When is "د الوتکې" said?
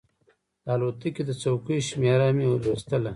0.63-1.23